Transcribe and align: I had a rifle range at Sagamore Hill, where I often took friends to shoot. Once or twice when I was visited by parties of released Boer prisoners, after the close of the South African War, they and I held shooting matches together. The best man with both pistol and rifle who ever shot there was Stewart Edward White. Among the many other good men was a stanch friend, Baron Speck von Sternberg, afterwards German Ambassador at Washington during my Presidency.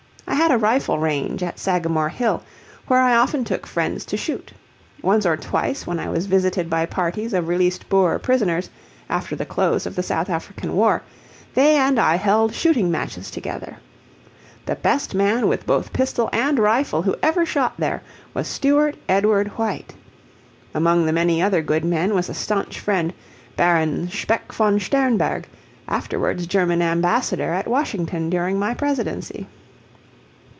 I 0.27 0.35
had 0.43 0.51
a 0.51 0.57
rifle 0.57 0.97
range 0.97 1.43
at 1.43 1.59
Sagamore 1.59 2.09
Hill, 2.09 2.41
where 2.87 2.99
I 2.99 3.15
often 3.15 3.43
took 3.43 3.67
friends 3.67 4.05
to 4.05 4.17
shoot. 4.17 4.51
Once 5.03 5.23
or 5.25 5.37
twice 5.37 5.85
when 5.85 5.99
I 5.99 6.09
was 6.09 6.25
visited 6.25 6.67
by 6.69 6.85
parties 6.87 7.33
of 7.33 7.47
released 7.47 7.87
Boer 7.89 8.17
prisoners, 8.17 8.69
after 9.07 9.35
the 9.35 9.45
close 9.45 9.85
of 9.85 9.95
the 9.95 10.01
South 10.01 10.29
African 10.31 10.75
War, 10.75 11.03
they 11.53 11.75
and 11.77 11.99
I 11.99 12.15
held 12.15 12.53
shooting 12.55 12.89
matches 12.89 13.29
together. 13.29 13.77
The 14.65 14.75
best 14.75 15.13
man 15.13 15.47
with 15.47 15.67
both 15.67 15.93
pistol 15.93 16.27
and 16.33 16.57
rifle 16.57 17.03
who 17.03 17.15
ever 17.21 17.45
shot 17.45 17.73
there 17.77 18.01
was 18.33 18.47
Stewart 18.47 18.95
Edward 19.07 19.49
White. 19.59 19.93
Among 20.73 21.05
the 21.05 21.13
many 21.13 21.39
other 21.41 21.61
good 21.61 21.85
men 21.85 22.15
was 22.15 22.29
a 22.29 22.33
stanch 22.33 22.79
friend, 22.79 23.13
Baron 23.57 24.09
Speck 24.09 24.51
von 24.51 24.79
Sternberg, 24.79 25.45
afterwards 25.87 26.47
German 26.47 26.81
Ambassador 26.81 27.53
at 27.53 27.67
Washington 27.67 28.29
during 28.31 28.57
my 28.57 28.73
Presidency. 28.73 29.47